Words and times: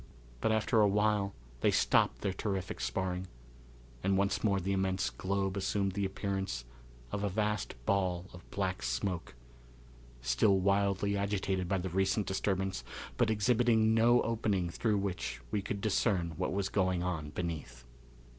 But 0.39 0.51
after 0.51 0.81
a 0.81 0.87
while 0.87 1.35
they 1.59 1.69
stopped 1.69 2.21
their 2.21 2.33
terrific 2.33 2.79
sparring, 2.79 3.27
and 4.01 4.17
once 4.17 4.43
more 4.43 4.59
the 4.59 4.71
immense 4.71 5.11
globe 5.11 5.55
assumed 5.55 5.91
the 5.91 6.05
appearance 6.05 6.65
of 7.11 7.23
a 7.23 7.29
vast 7.29 7.75
ball 7.85 8.25
of 8.33 8.49
black 8.49 8.81
smoke, 8.81 9.35
still 10.19 10.57
wildly 10.57 11.15
agitated 11.15 11.69
by 11.69 11.77
the 11.77 11.89
recent 11.89 12.25
disturbance, 12.25 12.83
but 13.15 13.29
exhibiting 13.29 13.93
no 13.93 14.23
opening 14.23 14.71
through 14.71 14.97
which 14.97 15.39
we 15.51 15.61
could 15.61 15.81
discern 15.81 16.31
what 16.35 16.51
was 16.51 16.67
going 16.69 17.03
on 17.03 17.29
beneath. 17.29 17.83